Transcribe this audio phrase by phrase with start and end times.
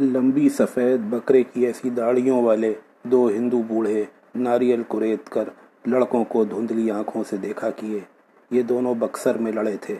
[0.00, 5.44] لمبی سفید بکرے کی ایسی داڑیوں والے دو ہندو بوڑھے ناریل کو ریت کر
[5.86, 8.00] لڑکوں کو دھندلی آنکھوں سے دیکھا کیے۔
[8.50, 9.96] یہ دونوں بکسر میں لڑے تھے۔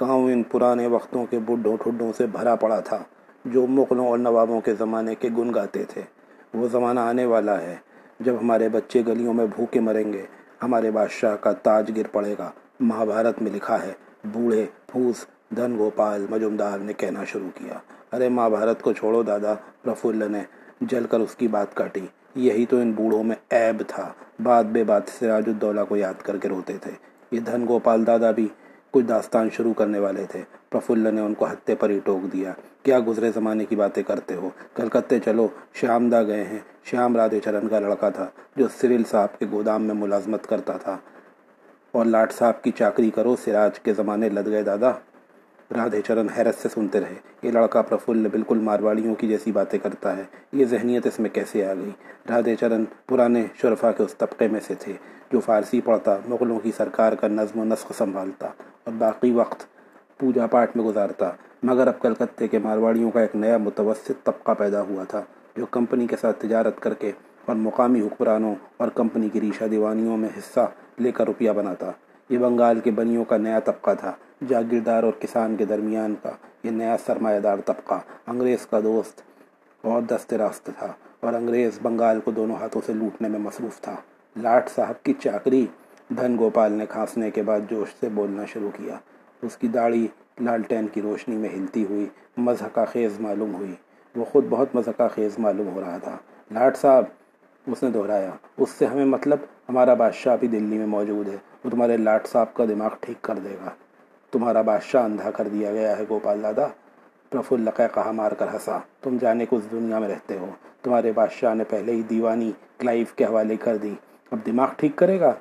[0.00, 3.02] گاؤں ان پرانے وقتوں کے بڈھوں ٹھڈوں سے بھرا پڑا تھا،
[3.44, 6.02] جو مغلوں اور نوابوں کے زمانے کے گن گاتے تھے۔
[6.54, 7.76] وہ زمانہ آنے والا ہے۔
[8.20, 10.26] جب ہمارے بچے گلیوں میں بھوکے مریں گے،
[10.62, 12.50] ہمارے بادشاہ کا تاج گر پڑے گا۔
[12.80, 13.92] مہابھارت میں لکھا ہے،
[14.24, 15.26] بوڑھے پھوس
[15.56, 17.78] دھن گوپال مجمدار نے کہنا شروع کیا۔
[18.12, 20.42] ارے مہابھارت کو چھوڑو دادا پرفل نے
[20.80, 22.00] جل کر اس کی بات کاٹی۔
[22.34, 24.12] یہی تو ان بوڑھوں میں عیب تھا۔
[24.42, 26.90] بات بے بات سراج الدولہ کو یاد کر کے روتے تھے۔
[27.30, 28.48] یہ دھن گوپال دادا بھی
[28.90, 32.52] کچھ داستان شروع کرنے والے تھے۔ پرفل نے ان کو ہتے پر ہی ٹوک دیا۔
[32.82, 37.40] کیا گزرے زمانے کی باتیں کرتے ہو؟ کلکتے چلو شیام دا گئے ہیں۔ شیام رادھے
[37.40, 40.98] چرن کا لڑکا تھا جو سرل صاحب کے گودام میں ملازمت کرتا تھا۔
[41.92, 44.92] اور لاٹ صاحب کی چاکری کرو، سراج کے زمانے لد گئے دادا۔
[45.76, 50.16] رادھے چرن حیرت سے سنتے رہے۔ یہ لڑکا پرفل بالکل مارواڑیوں کی جیسی باتیں کرتا
[50.16, 51.90] ہے۔ یہ ذہنیت اس میں کیسے آ گئی؟
[52.30, 54.92] رادھے چرن پرانے شرفا کے اس طبقے میں سے تھے
[55.32, 59.62] جو فارسی پڑھتا، مغلوں کی سرکار کا نظم و نسق سنبھالتا اور باقی وقت
[60.18, 61.30] پوجا پاٹ میں گزارتا۔
[61.62, 65.22] مگر اب کلکتے کے مارواڑیوں کا ایک نیا متوسط طبقہ پیدا ہوا تھا،
[65.56, 67.12] جو کمپنی کے ساتھ تجارت کر کے
[67.44, 71.90] اور مقامی حکمرانوں اور کمپنی کی ریشہ دیوانیوں میں حصہ لے کر روپیہ بناتا۔
[72.28, 74.12] یہ بنگال کے بنیوں کا نیا طبقہ تھا۔
[74.48, 76.30] جاگیردار اور کسان کے درمیان کا
[76.64, 77.94] یہ نیا سرمایہ دار طبقہ
[78.26, 79.20] انگریز کا دوست
[79.82, 83.96] اور دست راست تھا اور انگریز بنگال کو دونوں ہاتھوں سے لوٹنے میں مصروف تھا۔
[84.36, 85.66] لاٹ صاحب کی چاکری،
[86.08, 88.94] دھن گوپال نے کھانسنے کے بعد جوش سے بولنا شروع کیا۔
[89.42, 90.08] اس کی داڑھی
[90.40, 93.74] لالٹین کی روشنی میں ہلتی ہوئی مذہقہ خیز معلوم ہوئی۔
[94.16, 96.16] وہ خود بہت مذہقہ خیز معلوم ہو رہا تھا۔
[96.50, 97.04] لاٹ صاحب،
[97.66, 101.70] اس نے دہرایا، اس سے ہمیں مطلب ہمارا بادشاہ بھی دلی میں موجود ہے، وہ
[101.70, 103.70] تمہارے لاٹ صاحب کا دماغ ٹھیک کر دے گا۔
[104.30, 106.66] تمہارا بادشاہ اندھا کر دیا گیا ہے، گوپال دادا۔
[107.30, 110.46] پرفل لقے کہا مار کر ہنسا۔ تم جانے کو اس دنیا میں رہتے ہو۔
[110.82, 113.94] تمہارے بادشاہ نے پہلے ہی دیوانی کلائف کے حوالے کر دی۔
[114.30, 115.32] اب دماغ ٹھیک کرے گا؟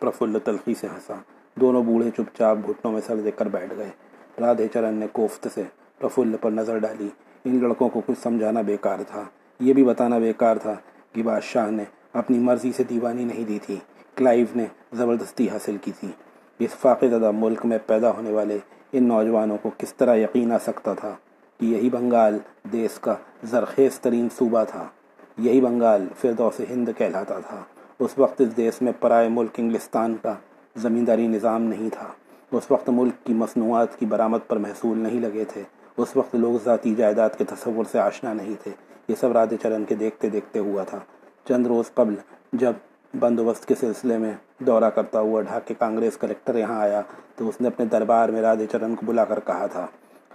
[0.00, 1.14] پرفل تلخی سے ہنسا۔
[1.54, 3.90] دونوں بوڑھے چپ چاپ گھٹنوں میں سر دے کر بیٹھ گئے۔
[4.40, 5.62] رادھے چرن نے کوفت سے
[5.98, 7.08] پرفل پر نظر ڈالی۔
[7.44, 9.24] ان لڑکوں کو کچھ سمجھانا بیکار تھا۔
[9.60, 10.74] یہ بھی بتانا بیکار تھا
[11.12, 13.76] کہ بادشاہ نے اپنی مرضی سے دیوانی نہیں دی تھی۔
[14.16, 16.08] کلائیو نے زبردستی حاصل کی تھی۔
[16.64, 18.58] اس فاقے زدہ ملک میں پیدا ہونے والے
[18.92, 21.14] ان نوجوانوں کو کس طرح یقین آ سکتا تھا
[21.60, 22.38] کہ یہی بنگال
[22.72, 23.14] دیس کا
[23.44, 24.84] زرخیز ترین صوبہ تھا؟
[25.38, 27.60] یہی بنگال فردوس ہند کہلاتا تھا۔
[27.98, 30.34] اس وقت اس دیس میں پرائے ملک انگلستان کا
[30.76, 32.06] زمینداری نظام نہیں تھا۔
[32.52, 35.62] اس وقت ملک کی مصنوعات کی برآمد پر محصول نہیں لگے تھے۔
[35.96, 38.70] اس وقت لوگ ذاتی جائیداد کے تصور سے آشنا نہیں تھے۔
[39.08, 40.98] یہ سب رادھے چرن کے دیکھتے دیکھتے ہوا تھا۔
[41.48, 42.14] چند روز قبل
[42.52, 42.72] جب
[43.20, 47.00] بندوبست کے سلسلے میں دورہ کرتا ہوا ڈھاکے کانگریس کلیکٹر یہاں آیا
[47.36, 49.86] تو اس نے اپنے دربار میں رادھے چرن کو بلا کر کہا تھا،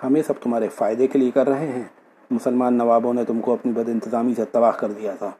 [0.03, 1.83] ہم یہ سب تمہارے فائدے کے لیے کر رہے ہیں۔
[2.31, 5.31] مسلمان نوابوں نے تم کو اپنی بد انتظامی سے تباہ کر دیا تھا۔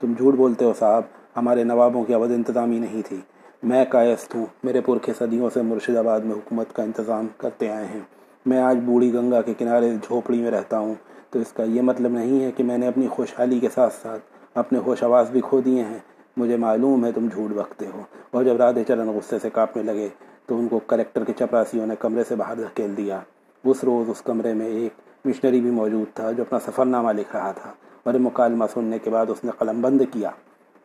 [0.00, 1.02] تم جھوٹ بولتے ہو صاحب،
[1.36, 3.20] ہمارے نوابوں کی بد انتظامی نہیں تھی۔
[3.62, 7.86] میں کائست ہوں، میرے پرکھے صدیوں سے مرشد آباد میں حکومت کا انتظام کرتے آئے
[7.86, 8.00] ہیں۔
[8.46, 10.94] میں آج بوڑھی گنگا کے کنارے جھوپڑی میں رہتا ہوں۔
[11.30, 14.22] تو اس کا یہ مطلب نہیں ہے کہ میں نے اپنی خوشحالی کے ساتھ ساتھ
[14.54, 15.98] اپنے ہوش آواز بھی کھو دیے ہیں۔
[16.36, 20.08] مجھے معلوم ہے تم جھوٹ بکتے ہو۔ اور جب رادھے چرن غصے سے کاپنے لگے
[20.46, 23.20] تو ان کو کلیکٹر کے چپراسیوں نے کمرے سے باہر دھکیل دیا۔
[23.64, 24.92] اس روز اس کمرے میں ایک
[25.24, 29.10] مشنری بھی موجود تھا جو اپنا سفر نامہ لکھ رہا تھا۔ اور مکالمہ سننے کے
[29.10, 30.30] بعد اس نے قلم بند کیا۔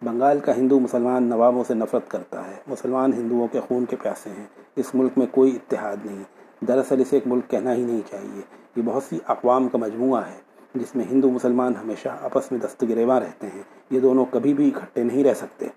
[0.01, 4.29] بنگال کا ہندو مسلمان نوابوں سے نفرت کرتا ہے۔ مسلمان ہندوؤں کے خون کے پیاسے
[4.29, 4.45] ہیں۔
[4.75, 6.23] اس ملک میں کوئی اتحاد نہیں۔
[6.65, 8.41] دراصل اسے ایک ملک کہنا ہی نہیں چاہیے۔
[8.75, 13.19] یہ بہت سی اقوام کا مجموعہ ہے۔ جس میں ہندو مسلمان ہمیشہ آپس میں دستگریواں
[13.19, 15.68] رہتے ہیں، یہ دونوں کبھی بھی اکٹھے نہیں رہ سکتے۔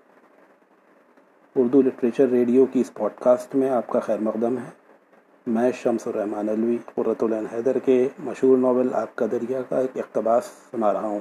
[1.55, 4.69] اردو لٹریچر ریڈیو کی اس پوڈ کاسٹ میں آپ کا خیر مقدم ہے۔
[5.47, 9.91] میں شمس الرحمان الوی قرۃ العین حیدر کے مشہور ناول آپ کا دریا کا ایک
[9.95, 11.19] اقتباس سنا رہا ہوں۔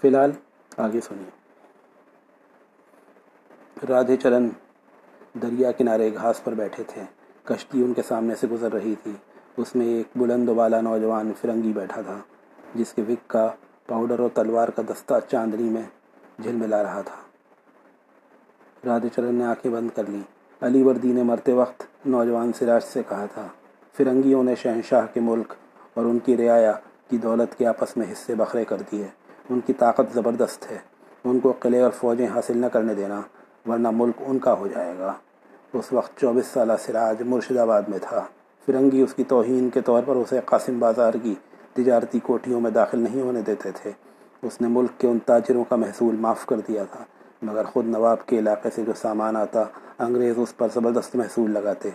[0.00, 0.30] فی الحال
[0.76, 1.30] آگے سنیے۔
[3.88, 4.48] رادھے چرن
[5.42, 7.02] دریا کنارے گھاس پر بیٹھے تھے۔
[7.44, 9.12] کشتی ان کے سامنے سے گزر رہی تھی۔
[9.56, 12.18] اس میں ایک بلند و بالا نوجوان فرنگی بیٹھا تھا۔
[12.76, 13.48] جس کے وک کا
[13.86, 15.82] پاؤڈر اور تلوار کا دستہ چاندنی میں
[16.42, 17.16] جھل ملا رہا تھا۔
[18.88, 20.20] رادھے چرن نے آنکھیں بند کر لی
[20.60, 23.46] علی وردی نے مرتے وقت نوجوان سراج سے کہا تھا،
[23.96, 25.54] فرنگیوں نے شہنشاہ کے ملک
[25.94, 26.72] اور ان کی رعایا
[27.10, 29.06] کی دولت کے آپس میں حصے بکھرے کر دیے۔
[29.50, 30.78] ان کی طاقت زبردست ہے۔
[31.24, 33.20] ان کو قلعے اور فوجیں حاصل نہ کرنے دینا،
[33.66, 35.12] ورنہ ملک ان کا ہو جائے گا۔
[35.72, 38.24] اس وقت چوبیس سالہ سراج مرشد آباد میں تھا۔
[38.66, 41.34] فرنگی اس کی توہین کے طور پر اسے قاسم بازار کی
[41.76, 43.90] تجارتی کوٹھیوں میں داخل نہیں ہونے دیتے تھے۔
[44.42, 47.04] اس نے ملک کے ان تاجروں کا محصول معاف کر دیا تھا،
[47.42, 49.62] مگر خود نواب کے علاقے سے جو سامان آتا،
[49.98, 51.90] انگریز اس پر زبردست محصول لگاتے۔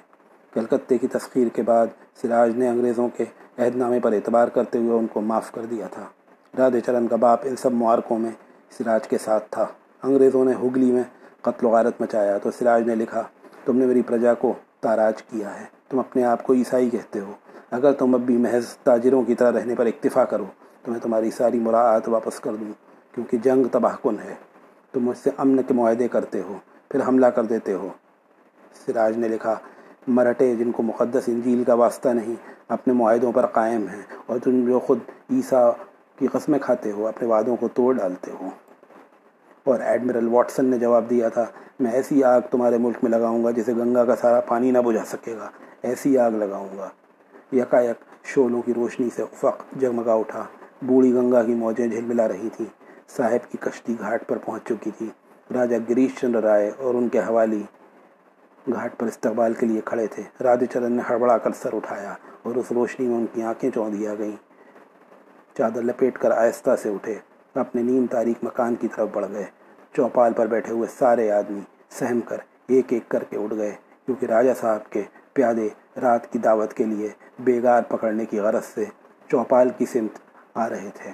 [0.54, 1.88] کلکتے کی تسخیر کے بعد
[2.22, 3.25] سراج نے انگریزوں کے
[3.57, 6.04] عہد نامے پر اعتبار کرتے ہوئے ان کو معاف کر دیا تھا۔
[6.57, 8.31] رادھے چرن کا باپ ان سب معارکوں میں
[8.78, 9.66] سراج کے ساتھ تھا۔
[10.04, 11.04] انگریزوں نے ہگلی میں
[11.42, 13.24] قتل و غارت مچایا، تو سراج نے لکھا،
[13.66, 17.31] تم نے میری پرجا کو تاراج کیا ہے، تم اپنے آپ کو عیسائی کہتے ہو۔
[17.71, 20.45] اگر تم اب بھی محض تاجروں کی طرح رہنے پر اکتفا کرو
[20.81, 22.71] تو میں تمہاری ساری مراعات واپس کر دوں،
[23.15, 24.33] کیونکہ جنگ تباہ کن ہے۔
[24.91, 26.57] تم مجھ سے امن کے معاہدے کرتے ہو،
[26.89, 27.89] پھر حملہ کر دیتے ہو۔
[28.85, 29.56] سراج نے لکھا،
[30.07, 32.35] مرٹے جن کو مقدس انجیل کا واسطہ نہیں،
[32.68, 35.00] اپنے معاہدوں پر قائم ہیں، اور تم جو خود
[35.31, 35.71] عیسیٰ
[36.19, 38.50] کی قسمیں کھاتے ہو، اپنے وعدوں کو توڑ ڈالتے ہو۔
[39.63, 41.45] اور ایڈمرل واٹسن نے جواب دیا تھا،
[41.79, 45.06] میں ایسی آگ تمہارے ملک میں لگاؤں گا جسے گنگا کا سارا پانی نہ بجھا
[45.06, 45.50] سکے گا،
[45.81, 46.89] ایسی آگ لگاؤں گا۔
[47.51, 47.75] یک
[48.24, 50.45] شولوں کی روشنی سے افق جگمگا اٹھا۔
[50.81, 52.65] بوڑھی گنگا کی موجیں جھلملا رہی تھیں۔
[53.18, 55.09] صاحب کی کشتی گھاٹ پر پہنچ چکی تھی۔
[55.53, 57.63] راجہ گریش چندر رائے اور ان کے حوالی
[58.74, 62.13] گھاٹ پر استقبال کے لیے کھڑے تھے۔ رادھے چرن نے ہڑبڑا کر سر اٹھایا
[62.44, 64.36] اور اس روشنی میں ان کی آنکھیں چوندھی آ گئیں۔
[65.57, 67.15] چادر لپیٹ کر آہستہ سے اٹھے۔
[67.56, 69.45] اپنے نیم تاریخ مکان کی طرف بڑھ گئے۔
[69.95, 71.59] چوپال پر بیٹھے ہوئے سارے آدمی
[71.89, 72.38] سہم کر
[72.68, 73.71] ایک ایک کر کے اٹھ گئے۔
[74.06, 77.10] کیونکہ راجہ صاحب کے پیادے رات کی دعوت کے لیے
[77.40, 78.86] بیگار پکڑنے کی غرض سے
[79.28, 80.20] چوپال کی سمت
[80.54, 81.12] آ رہے تھے۔